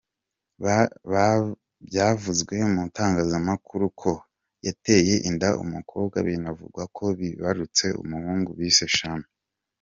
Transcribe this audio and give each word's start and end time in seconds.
Byavuzwe 1.87 2.55
mu 2.73 2.79
itangazamakuru 2.89 3.85
ko 4.01 4.11
yateye 4.65 5.15
inda 5.29 5.49
umukobwa 5.63 6.17
binavugwa 6.27 6.83
ko 6.95 7.05
bibarutse 7.19 7.85
umuhungu 8.01 8.49
bise 8.59 8.85
‘Shami’. 8.95 9.27